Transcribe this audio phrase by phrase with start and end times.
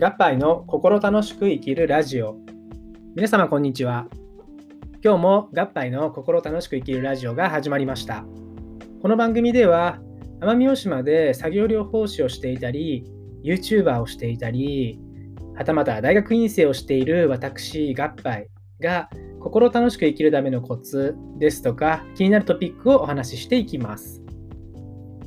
[0.00, 2.36] 合杯の心楽しく生きるラジオ。
[3.16, 4.06] 皆様こんにちは。
[5.02, 8.24] 今日も合杯の心楽しく生きるラジオが始まりました。
[9.02, 9.98] この番組では
[10.38, 13.10] 奄美大島で作業療法士をしていたり
[13.42, 15.00] YouTuber をしていたり
[15.56, 18.46] はたまた大学院生をしている私合杯
[18.80, 19.10] が
[19.40, 24.22] 心楽しく生きるためのコツですとか気になるトピックをお話ししていきます。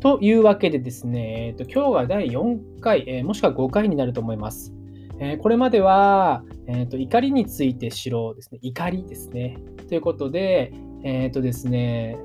[0.01, 4.73] というわけでですね、えー、と今日が第4回、えー、もしくは5回になると思います。
[5.19, 8.57] えー、これまでは、えーと、怒りについて知ろうですね。
[8.63, 9.59] 怒りですね。
[9.87, 10.73] ということで、
[11.03, 12.17] えっ、ー、とですね、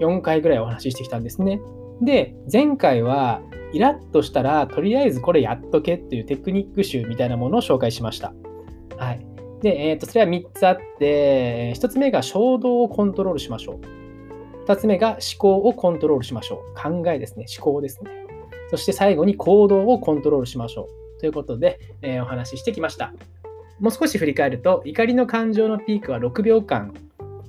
[0.00, 1.60] 4回ぐらいお話ししてきたんですね。
[2.00, 3.42] で、前回は、
[3.72, 8.32] イラッとしたら、とりあえずこれやっとけっていうテクニック集みたいなものを紹介しました。
[8.96, 9.26] はい。
[9.60, 14.07] で、えっ、ー、と、それは3つあって、1つ目が衝動をコントロールしましょう。
[14.68, 16.74] 2つ目が思考をコントロールしましょう。
[16.78, 17.46] 考えですね。
[17.58, 18.10] 思考ですね。
[18.70, 21.20] そして最後に行動をコントロールしましょう。
[21.20, 23.14] ということで、えー、お話ししてきました。
[23.80, 26.92] もう少し振り返ると、怒りの感情のピークは6秒間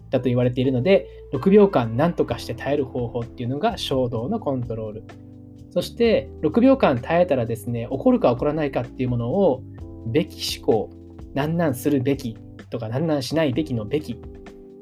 [0.10, 5.04] だと言われているので、6秒間何とかして耐える方法っていうのが衝動のコントロール。
[5.72, 9.62] そして、6秒間耐えたらですね、起こるか起こらないかっていうものを、
[10.08, 10.90] べき思考、
[11.34, 12.38] なんなんするべき
[12.70, 14.18] とか、なんなんしないべきのべき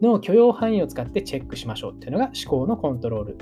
[0.02, 3.38] の許容範囲を使ってチェックしましょうっていうのが思考のコントロール。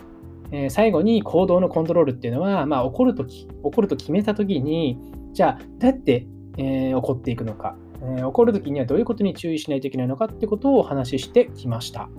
[0.51, 4.97] えー、最後に行動のコントロールっていうのは、まあ、怒るとき、怒ると決めたときに、
[5.33, 12.09] じゃあ、どうやって、えー、怒っていくのか、えー、怒るときにはどういうことに注意しないといけないのかってことをお話ししてきました。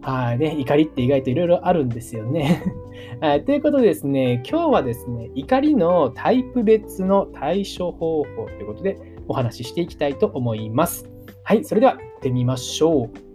[0.00, 2.62] はいね、怒りって意外といろいろあるんですよね
[3.20, 3.44] はい。
[3.44, 11.10] ということでですね、今日はですね、怒りのタイプ別の対処方法ということでお話ししていきたいと思います。
[11.42, 13.27] はい、それでは行ってみましょう。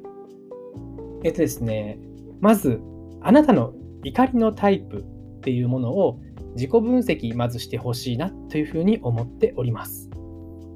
[1.24, 1.98] えっとですね、
[2.42, 2.82] まず、
[3.22, 5.06] あなたの怒りのタイプ
[5.38, 6.20] っていうものを
[6.56, 10.10] 自己分析まずしてほしいなというふうに思っております。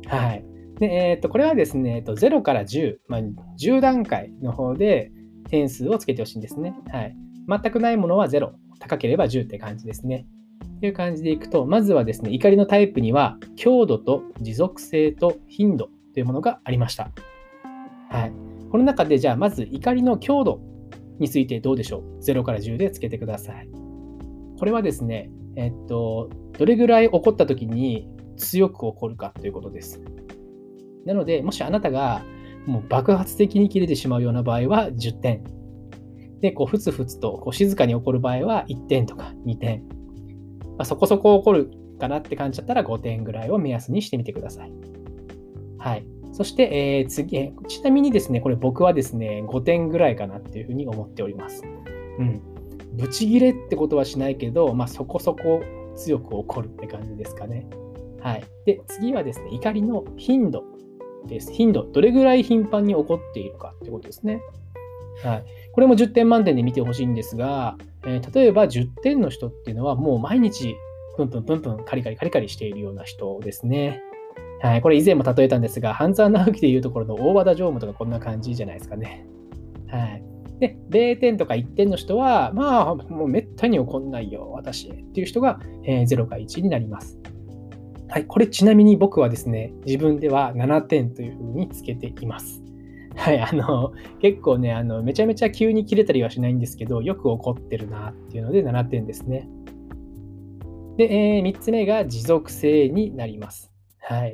[0.08, 0.46] はい。
[0.80, 3.22] で、えっと、これはですね、えっと0から10、まあ、
[3.60, 5.12] 10段階の方で
[5.50, 6.76] 点数をつけてほしいんですね。
[6.92, 7.16] はい。
[7.48, 10.26] 全くないものは0、高ければ10って感じですね。
[10.80, 17.10] という感じでいくと、まずはですね、怒りのタイプには、強度と持続性と頻度というものがありました。
[18.10, 18.57] はい。
[18.72, 20.62] この中でじゃあまず怒りの強度
[21.20, 23.70] についてどうでしょう ?0 から10でつけてください。
[24.60, 28.08] これはですね、えっと、どれぐらい怒った時に
[28.38, 30.02] 強く怒るかということです。
[31.06, 32.24] なので、もしあなたが
[32.66, 35.44] もう爆発的に切れてしまうような場合は10点。
[36.42, 39.84] で、こう、ふつふつとこう静かに怒る場合は1点とか2点。
[40.78, 44.72] まあ、そこそこ怒るかなって感じだったら5点ぐらいを目安にしてみてください。
[45.80, 46.06] はい。
[46.34, 51.64] そして、えー、次、ちなみにですね、これ僕はですね、5点ぐらいかなっていうふうに思っております。
[52.20, 52.42] うん。
[52.94, 55.62] ブチギレってことはしないけど、まあ、そこそこ
[55.96, 57.68] 強く怒るって感じですかね。
[58.22, 58.44] はい。
[58.66, 60.64] で、次はですね、怒りの頻度
[61.28, 61.52] です。
[61.52, 61.84] 頻度。
[61.84, 64.42] どれぐらい頻繁に起こっているかってことですね。
[65.24, 65.44] はい。
[65.72, 70.76] これも10点満点で見てほしいんですが、えー、例えば10点の人っていうのはもう毎日
[71.18, 74.02] プンプンプンプンカリカリカリカリしているような人ですね。
[74.62, 79.26] はい、これ以前も例えたんですが、半沢直樹でいうところの大和田常務とかこんな感じじゃないですかね。
[79.88, 80.24] はい。
[80.60, 87.20] で、0点とか1点の人は、まあ、もうめったに怒んないよ、私っていう人が、えー、0か1になります。
[88.10, 92.64] はい、これちなみに僕はですね、自分では7点というふうにつけています。
[93.16, 99.48] はい、あの、結構ね、あの、めちゃめちゃ急に切れたりはしないんですけど、よく怒ってるなっていうので7点ですね。
[100.98, 103.72] で、えー、3つ目が持続性になります。
[104.08, 104.34] はい。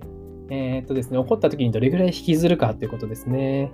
[0.49, 3.71] えー、っとですね、怒った時にどれぐらい引きずるかということですね。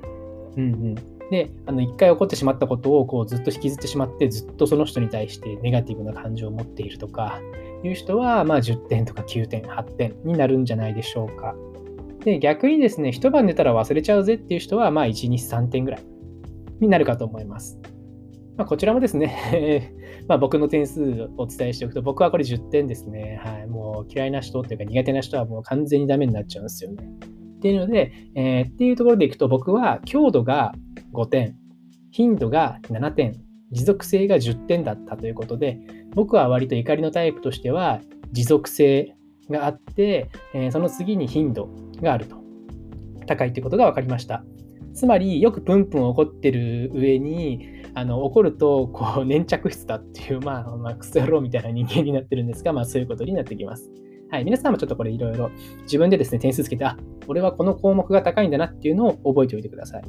[0.56, 0.96] うんうん。
[1.30, 7.42] で、あの、一回起こってしまったことをこうずっと引きずってしまって、ずっとその人に対してネガティブな感情を持っているとか、
[7.84, 11.56] いう人は、まあ10点とか9点、8点になるんじゃないでしょうか。
[12.24, 16.04] で、逆にですね、一晩寝たら忘れちゃうぜっていう人は、まあ1、2、3点ぐらい
[16.80, 17.80] になるかと思います。
[18.60, 19.94] まあ、こちらもですね
[20.28, 23.40] ま僕の点数をお伝えしておくと、僕はこれ10点ですね。
[23.42, 23.68] はい。
[23.68, 27.02] もう嫌いな人っていうか苦手な人はもう完全にダメになっちゃうんですよね。
[27.58, 30.74] っていうので、えー、っていうところでいくと僕は強度が
[31.14, 31.56] 5点、
[32.12, 33.36] 頻度が7点、
[33.72, 35.80] 持続性が10点だったということで、
[36.14, 38.02] 僕は割と怒りのタイプとしては
[38.34, 39.16] 持続性
[39.50, 41.70] があって、えー、その次に頻度
[42.02, 42.36] があると。
[43.26, 44.44] 高いということが分かりました。
[44.94, 53.90] つまり、よくプンプン怒ってる上に、あの怒るとこう粘着質だっていう、まあ、まあ、クソ野郎みたいな人間になってるんですが、まあ、そういうことになってきます。
[54.32, 55.52] はい、皆さんもちょっとこれいろいろ
[55.82, 56.96] 自分でですね、点数つけて、あ、
[57.28, 60.04] 俺はこの項目が高いんだなっていうのを覚えておいてください。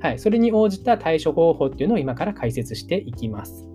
[0.00, 3.68] はい、それに応じた対処方法っていうのを今から解説していきます。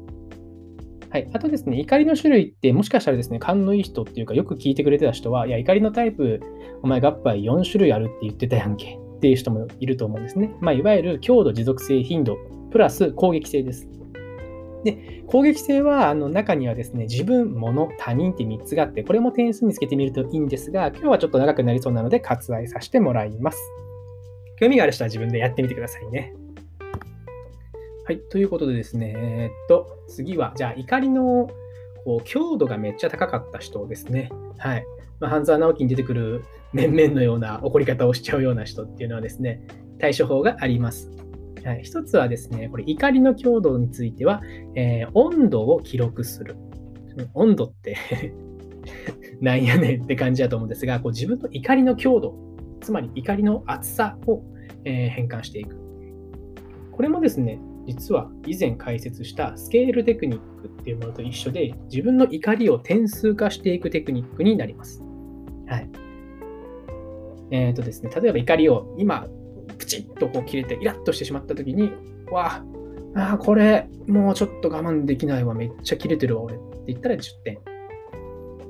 [1.09, 6.39] はい、あとですね、怒りの種類って、もしかしたらですね、勘のいい人っていうか、よく聞いてくれてた人は、いや、怒りのタイプ、
[6.81, 10.55] お前、合杯4種類あるって言ってたやんけっていう人もいると思うんですね。
[10.61, 12.37] まあ、いわゆる強度、持続性、頻度、
[12.71, 13.87] プラス攻撃性です。
[14.83, 23.57] で、攻撃性は、あの中にはですね、自分、物、他人って3つがあって、これも点数につけてみるといいんですが、今日はちょっと長くなりそうなので割愛させてもらいます。
[24.59, 26.33] 興味がある人は自分でやってみてくださいね。
[28.05, 31.49] はい、ということでですね、えー、っと、次は、じゃあ、怒りの
[32.03, 34.29] こう強度がめっちゃ高かった人ですね。
[34.57, 34.85] はい。
[35.19, 36.43] まあ、半沢直樹に出てくる
[36.73, 39.61] 面々のような怒り方をしちゃうような人っていうのはですね、
[39.99, 41.11] 対処法があります。
[41.65, 44.41] はい、一つはですね、これ怒りの強度については、
[44.75, 46.55] えー、温度を記録する。
[47.33, 47.97] 温度って
[49.41, 52.35] なんやねんって感じだと思うんですが、こう自分の怒りの強度、
[52.81, 54.41] つまり怒りの厚さを、
[54.85, 55.77] えー、変換していく。
[56.91, 65.01] これもですね、実は以前解説したスケールテクニックっていうものと一緒で、自分の怒りを点数化していくテクニックになります。
[65.67, 65.89] はい。
[67.51, 69.27] えっ、ー、とですね、例えば怒りを今、
[69.89, 71.91] チッとこう切れてイラッとしてしまった時に、
[72.31, 72.63] わ
[73.15, 77.57] あ、あこれ、もうちょっと我慢できないわ、めっちゃ切れてるわ、俺って言ったら10点。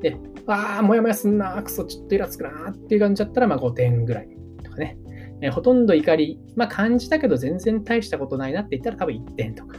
[0.02, 4.30] で、わあ、もやもやすんな、くそ、ちょっとイラつくなっていう感じだったら、まあ5点ぐらい
[4.64, 4.98] とかね。
[5.42, 9.78] えほとんど怒り、まあ感じたけど全然大したことないなって言ったら多分1点とか。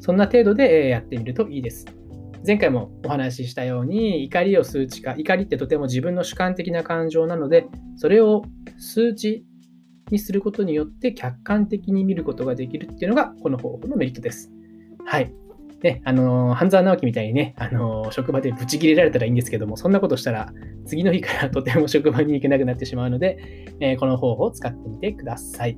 [0.00, 1.86] そんな程度でやってみるといいです。
[2.46, 7.66] 前回もお話ししたように怒りを数値化怒りってとても自分の主観的な感情なので
[7.96, 8.42] それを
[8.76, 9.46] 数値
[10.10, 14.50] にすることによって客観的に見ることができるっていうのがこの方法のメリットです。
[15.04, 15.32] はい。
[15.82, 20.50] ね、あの、半沢直樹みたいにね、あの、職場でブチ切れられたらいいんですけども、そんなことしたら、
[20.86, 25.76] 次の日からとても職場に行けなくなってしまうので、えー、この方法を使ってみてください。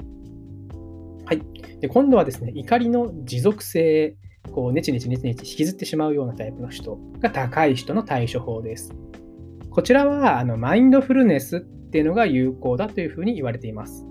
[1.25, 1.43] はい。
[1.81, 4.15] で今度はですね、怒りの持続性、
[4.53, 8.95] こう、ネチネチネチネチ引きずってしまうようなタイプの人が高い人の対処法です。
[9.71, 14.07] こちらは、あの、マインドフルネスっていうのが有効だというふうに言われています。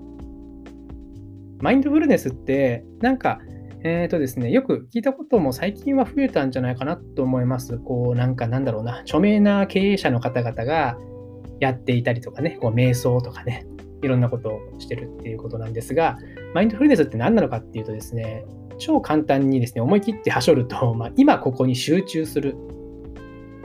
[1.60, 3.40] マインドフルネスって、なんか、
[3.82, 7.78] えっ、ー、とですね、よく聞いたことも最近は増えたんじゃないかなと思います。
[7.78, 10.98] こう、なんかなんだろうな、著名な経営者の方々が
[11.60, 13.66] やっていたりとかね、こう瞑想とかね、
[14.02, 16.18] いろんなことをしてるっていうことなんですが、
[16.54, 18.44] マインドフルネスって何なのかっていうとですね、
[18.78, 22.56] 超簡単にですね、思い切ってはしょると、 まあ、今ここに集中する。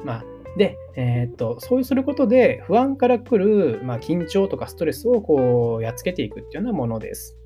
[0.05, 0.25] まあ、
[0.57, 7.37] で、えー、っと、そうすることで不安から来る、まあ、緊張とかストレスをこうやっつけていくっていうようなものです。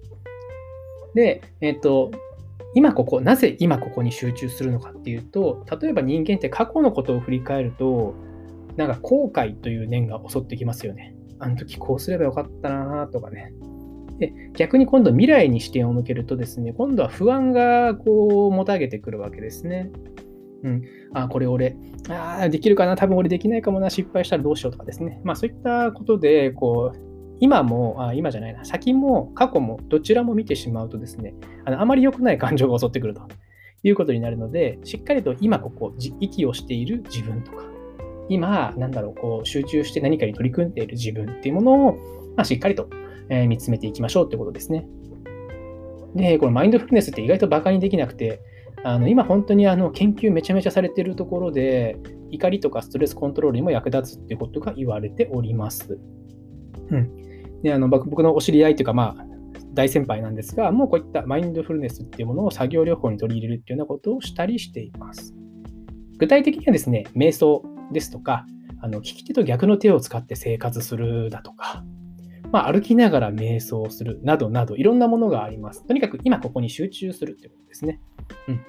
[1.15, 2.11] で、えっ、と、
[2.75, 8.13] 今ここ、なぜ今ここに集中するのかっていうと、例えば人間って過去のことを振り返ると、
[8.75, 11.15] なんか後悔という念が襲ってきますよね。
[11.39, 13.53] あの時こうすればよかったなとかね。
[14.19, 19.89] で逆に今度未来に視点を向けるとですね、今度は不安がこうもたげてくるわけですね。
[20.63, 20.83] うん、
[21.13, 21.77] あ、これ俺、
[22.09, 25.21] あできるかな、多分俺できないかもな、失敗したらどうしようとかですね。
[25.23, 27.04] まあそういったことで、こう、
[27.39, 31.35] 今も、あ今じゃないな、先も過去もどちらも見てしまうとですね、
[31.65, 33.21] あのあまり良くない感情が襲ってくると
[33.83, 37.63] いうことになるので、しっかりと今ここ、息をしている自分とか、
[38.29, 41.93] 今、なんだろう、こう集中して何かに取り組んでいる自分っていうものを、
[42.35, 42.89] まあ、しっかりと、
[43.29, 44.87] えー、見つめていきましょうってことですね。
[46.15, 48.39] で、このマインドフルネスって意外とバカにできなくて、
[48.83, 51.97] あの今本当にあの研究めちゃめちゃされているところで、
[52.31, 55.99] 怒りとかストレスコントロールにも役立つっていうことが言われております。
[56.91, 57.61] うん。
[57.61, 59.25] であの僕のお知り合いというか、まあ、
[59.73, 65.33] 大先輩なんですが、もうこういったマインドフルネスっていうものを作業療法に取り入れるっていうようなことをしたりしています。
[66.17, 68.45] 具体的にはですね、瞑想ですとか、
[68.81, 71.83] あの利き手と逆の手を使って生活するだとか、
[72.51, 75.85] まあ、歩きながら瞑想するなどなど、いろんなものがあります。
[75.85, 77.99] とにかく今ここに集中するっていうことですね。
[78.47, 78.61] うん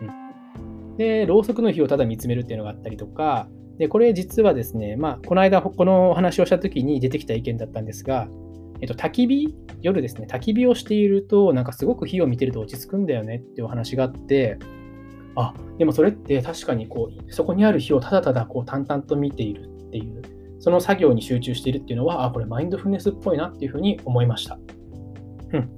[0.89, 8.29] うん、で、ろうそくの火をただ見つめるっていうのがあったりとか、でこれ実はですね、まあ、この間このお話をした時に出てきた意見だったんですが、
[8.81, 14.59] えっと、焚き火、夜ですね、焚き火をしていると、なんかすごく火を見てると落ち着くんだよねっていうお話があって、
[15.35, 20.23] あ、でもそれって確かにこう、そこにある火をただただこう淡々と見ているっていう、
[20.59, 24.59] その作業に集中しているっていうのは、あ、これマインドフルネスっぽいなっていうふうに思いました。
[25.53, 25.71] うん。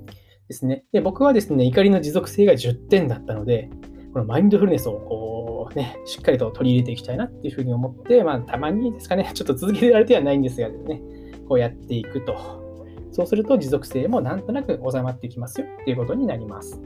[0.48, 0.84] ですね。
[0.92, 3.70] で、僕はですね、怒りの持続性が10点だったので、
[4.12, 11.02] このマインドフルネスをこうね、しっかりと取り入れていきたいなっていうふうに思って、まあ、たまにですかね、 ちょっと続けられてはないんですがね、
[11.48, 12.36] こうやっていくと。
[13.10, 16.80] そうすると持続性もなんとなく収まってきますよっていうことになります。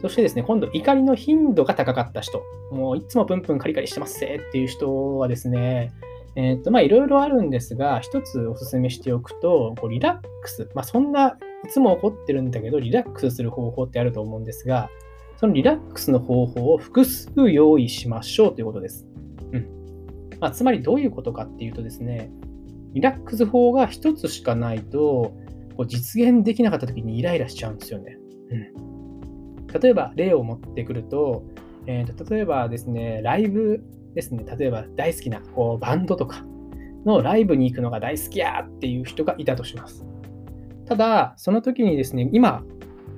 [0.00, 5.92] そしてですね、今度怒りの頻度が高かった人、もういつもプンプンカリカリしてますせっていう人はですね、
[6.36, 14.90] えっ、と、まあいろいろあるんですが、一つお勧めしておくと、こうリラックス、まあそんないつも怒ってるんだけど、リラックスする方法ってあると思うんですが、
[15.36, 19.06] そのリラックスの方法を複数用意しましょうということです。
[19.52, 19.68] うん
[20.40, 22.30] まあ、つまりどういうことかっていうとですね、
[22.92, 25.34] リラックス法が1つしかないと、
[25.76, 28.18] こう実現できなかった時にイライラしちゃうんですよね。
[28.50, 31.44] うん、例えば例を持ってくると、
[31.86, 33.82] えーと、例えばですね、ライブ
[34.14, 36.44] ですね、例えば大好きなこうバンドとか
[37.04, 40.06] のライブに行くのが大好きやっていう人がいたとします。
[40.86, 42.62] ただ、その時にですね、今、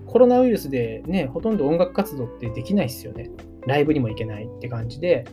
[0.06, 3.30] コロナウイルスでね、ほとんど音楽活動ってできないですよね。
[3.66, 5.24] ライブにも行けないって感じで、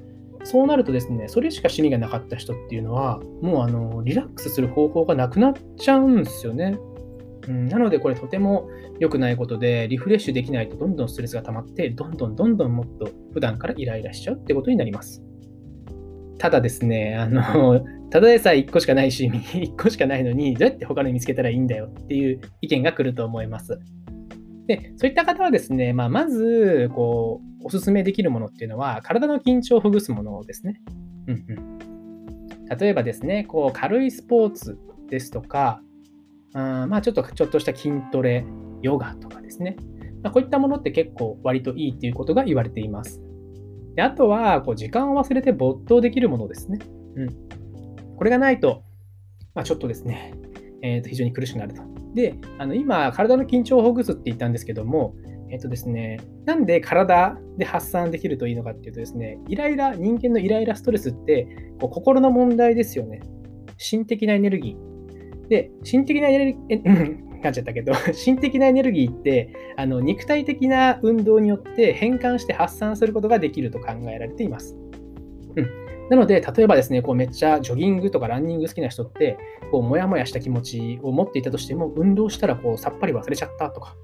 [0.43, 6.77] そうなるとですね、それしか趣味がなかった人っていうのは、もうあのリラックスする方法がなくなっちゃうんですよね。
[7.47, 8.67] うん、なので、これとても
[8.99, 15.23] 良くないことで、リフレッシュできないとどんどんストレスが溜まって、どんどんどんどんもっと普段からイライラしちゃうってことになります。
[16.37, 19.39] ただですね、あの、 ただでさえ1個しかない趣味、
[19.73, 23.79] 1個しかないのに、どうやって他の見つけたらいいんだよっていう意見が来ると思います。
[24.67, 30.81] で、そういった方はですね、まあ、まず、こう、おすすめできるものっていうのは、体の緊張をほぐすものですね。
[31.27, 32.77] うんうん。
[32.79, 34.77] 例えばですね、こう、軽いスポーツ
[35.09, 35.81] ですとか、
[36.53, 38.45] あまあ、ちょっと、ちょっとした筋トレ、
[38.81, 39.75] ヨガとかですね。
[40.23, 43.21] まあ、こういったものって結構割といいっていうことが言われています。
[43.95, 46.79] であとは、こう時間を忘れて没頭できるものですね。
[47.15, 47.29] うん。
[48.17, 48.83] これがないと、
[49.53, 50.33] まあ、ちょっとですね、
[50.81, 51.81] えー、と非常に苦しくなると。
[52.13, 55.15] で、あの今、体の緊張をほぐすって言ったんですけども、
[55.51, 61.47] えっ、とですね、なんで体で発散できるといいのかっていうとですね、イライラ、人間のイライラストレスって
[61.79, 63.21] こう心の問題ですよね。
[63.77, 65.47] 心的なエネルギー。
[65.49, 74.75] で、心的なエネルギー、噛んじゃったけど、 心的なエネルギーって、あの肉体的な運動によって変換して発散することができると考えられています。
[75.55, 75.67] うん、
[76.09, 79.37] なので、例えばですね、こうめっちゃジョギングとかランニング好きな人って、
[79.71, 83.95] こうモヤモヤした気持ちを持っていたとしても、運動したらこうさっぱり忘れちゃったとか、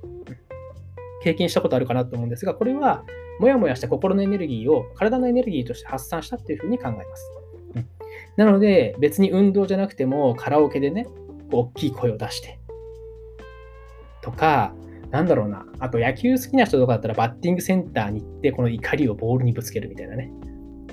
[1.21, 3.03] 経験したことあるかなと思うんですが、これは、
[3.39, 7.31] モヤモヤした心のエネルギーを体のエネルギーとして発散したっていうふうに考えます。
[7.75, 7.87] うん、
[8.35, 11.07] なので、別に運動じゃなくても、カラオケでね、
[11.51, 12.58] 大きい声を出して、
[14.21, 14.73] とか、
[15.11, 20.31] なんだろうな、あと野球好きな人とかだったらバッティングセンターに行って、この怒りをボールにぶつけるみたいなね。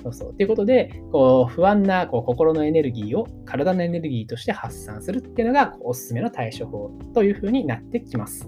[0.03, 0.33] そうそう。
[0.33, 8.47] ということで、こう不安なこう心のエネルギーを体のエネルギーとして発散するっていうのがおすすめの対処法というふうになってきます。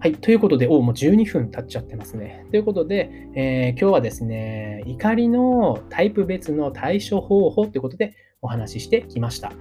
[0.00, 0.14] はい。
[0.14, 2.46] ということで、おもう12分経っちゃってますね。
[2.50, 9.52] ということで、えー、今日はですね、怒りのタイプ別の対処方法ということでお話ししてきました。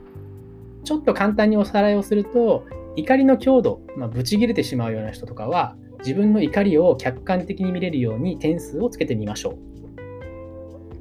[0.87, 2.63] ちょっと簡単におさらいをすると、
[2.95, 9.57] 怒りの強度、まあ、ブチ切れてしまうような人とかは、自分の怒りを客観的に見れるように点数をつけてみましょう。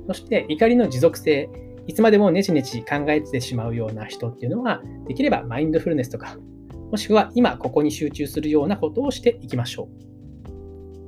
[0.08, 1.48] そして、怒りの持続性、
[1.86, 6.36] いつまでもネチネチ考えてしまうような人っていうのは、できればマインドフルネスとか、
[6.90, 10.15] もしくは今ここに集中するようなことをしていきましょう。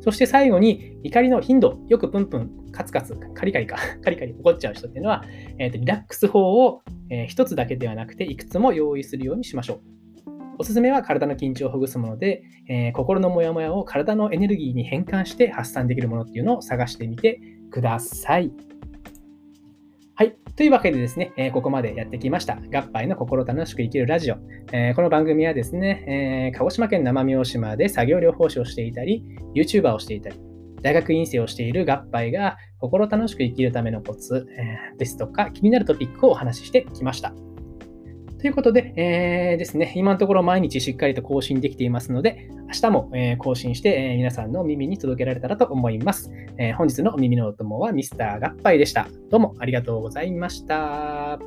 [0.00, 5.24] そして最後に怒りの頻度、よくプンプン、カツカツ、カリカリか、 カリカリ怒っちゃう人っていうのは、
[5.58, 9.80] えーと、リラックス法を、えー、1つだけではなくていくつも用意するようにしましょう。
[10.60, 17.40] おすすめは体の緊張をほぐすもので、えー、心のモヤモヤを体のエネルギーに変換して発散できるものっていうのを探してみて
[17.70, 18.52] ください。
[20.18, 20.36] はい。
[20.56, 22.58] というわけでですね、え、ここまでやってきました。
[22.74, 24.36] 合杯の心楽しく生きるラジオ。
[24.72, 29.22] えー、この番組はですね、え、鹿児島県生三島で作業療法士をしていたり、
[29.54, 30.40] YouTuber をしていたり、
[30.82, 37.32] 大学院生をしている合杯が心楽しく生きるためのコツ、えですとか気になるトピックをお話ししてきました。
[38.38, 46.30] ということで、えー、ですね、今のところ毎日しっかりと更新できていますので、明日も、え更新して、え皆さんの耳に届けられたらと思います。
[46.56, 49.08] え本日の耳のお供はミスター合杯でした。
[49.30, 51.40] どうもありがとうございました。